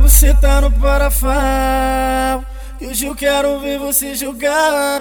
Você 0.00 0.34
tá 0.34 0.60
no 0.60 0.70
parafal 0.72 2.44
E 2.80 2.86
hoje 2.86 3.06
eu 3.06 3.14
quero 3.14 3.60
ver 3.60 3.78
você 3.78 4.14
jogar 4.14 5.00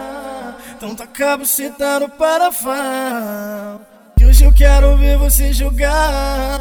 Então 0.75 0.95
taca 0.95 1.35
você 1.37 1.69
tá 1.71 1.99
no 1.99 2.07
parafal 2.09 3.81
E 4.19 4.25
hoje 4.25 4.43
eu 4.43 4.53
quero 4.53 4.95
ver 4.97 5.17
você 5.17 5.51
jogar 5.51 6.59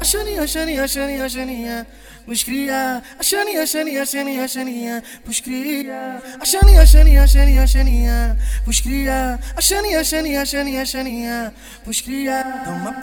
A 0.00 0.04
Xaninha, 0.04 0.46
Xaninha, 0.46 0.88
Xaninha, 0.88 1.28
Xaninha 1.28 1.86
Pus 2.26 2.42
cria, 2.42 3.02
a 3.18 3.22
Xaninha, 3.22 3.66
Xaninha, 3.66 4.04
Xaninha, 4.04 4.48
Xaninha 4.48 5.02
Pus 5.24 5.40
cria, 5.40 6.22
a 6.38 6.44
Xaninha, 6.44 6.84
Xaninha, 6.84 7.26
Xaninha, 7.26 7.66
Xaninha 7.66 8.36
Pus 8.64 8.80
cria, 8.80 9.40
a 9.56 9.60
Xaninha, 9.60 10.04
Xaninha, 10.04 10.44
Xaninha, 10.44 10.84
Xaninha 10.84 11.54
Pus 11.84 12.00
cria 12.00 12.42
Dá 12.42 12.70
uma 12.70 13.00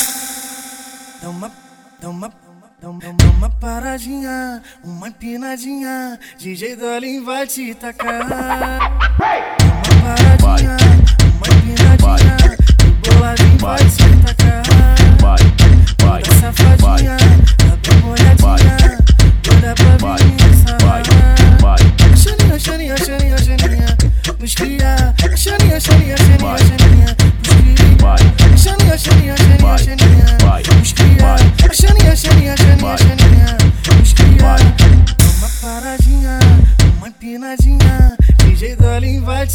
Dá 1.22 1.30
uma 1.30 1.52
Dá 2.00 2.10
uma 2.10 2.45
Dá 2.82 2.90
uma 2.90 3.50
paradinha, 3.50 4.62
uma 4.84 5.08
empinadinha, 5.08 6.20
DJ 6.38 6.76
Dolin 6.76 7.24
vai 7.24 7.48
te 7.48 7.74
tacar. 7.74 8.28
Dá 8.28 8.90
uma 9.94 10.16
paradinha, 10.42 10.78
uma 11.36 11.48
empinadinha, 11.58 12.38
o 12.84 13.10
boladinho 13.10 13.58
vai 13.60 13.78
te 13.78 13.98
tacar. 13.98 14.15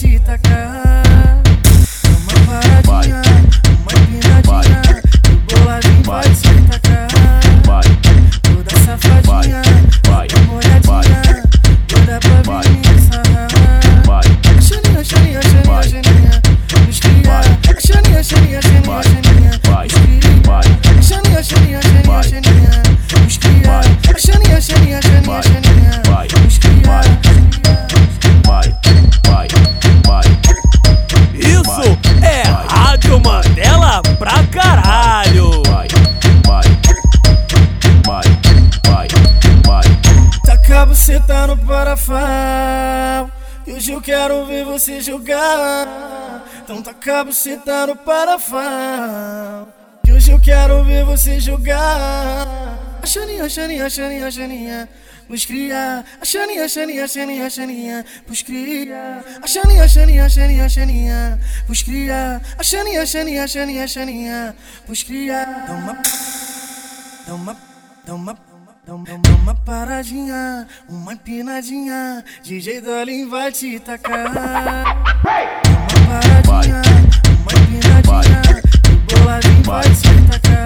Dolin 0.02 0.18
vai 0.24 0.49
Você 40.90 41.20
tá 41.20 41.46
no 41.46 41.56
parafal 41.56 43.30
E 43.64 43.72
hoje 43.72 43.92
eu 43.92 44.02
quero 44.02 44.44
ver 44.44 44.64
você 44.64 45.00
jogar 45.00 45.86
Então 46.64 46.82
taca 46.82 47.22
você 47.22 47.56
tá 47.56 47.86
no 47.86 47.94
parafal 47.94 49.68
E 50.04 50.10
hoje 50.10 50.32
eu 50.32 50.40
quero 50.40 50.82
ver 50.82 51.04
você 51.04 51.38
jogar 51.38 52.44
A 53.00 53.06
Xaninha, 53.06 53.48
Xaninha, 53.48 53.88
Xaninha, 53.88 54.30
Xaninha 54.32 54.88
Pus 55.28 55.44
cria, 55.46 56.04
a 56.20 56.24
Xaninha, 56.24 56.68
Xaninha, 56.68 57.06
Xaninha, 57.06 57.48
Xaninha 57.48 58.04
Pus 58.26 58.42
cria, 58.42 59.22
a 59.40 59.46
Xaninha, 59.46 59.88
Xaninha, 59.88 60.68
Xaninha 60.68 61.40
Pus 61.68 61.82
cria, 61.84 62.42
a 62.58 62.62
Xaninha, 62.64 63.06
Xaninha, 63.06 63.46
Xaninha, 63.46 63.86
Xaninha 63.86 64.56
Pus 64.88 65.04
cria 65.04 65.44
Dá 65.68 65.72
uma 65.72 66.02
Dá 67.28 67.34
uma 67.34 67.56
Dá 68.04 68.14
uma 68.14 68.49
Uma, 68.90 69.04
dá 69.04 69.30
uma 69.36 69.54
paradinha, 69.54 70.66
uma 70.88 71.12
empinadinha, 71.12 72.24
DJ 72.42 72.80
Dolin 72.80 73.28
vai 73.28 73.52
te 73.52 73.78
tacar. 73.78 74.34
Dá 74.34 74.96
uma 76.00 76.20
paradinha, 76.44 76.82
uma 77.38 77.52
empinadinha, 77.62 78.42
o 78.90 79.14
boladinho 79.14 79.62
vai. 79.62 79.82
te 79.84 80.28
tacar. 80.28 80.59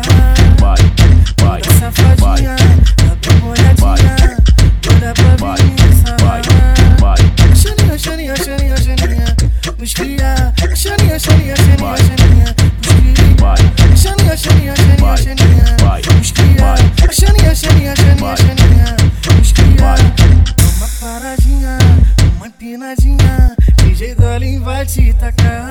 pode 24.84 25.14
tacar. 25.14 25.63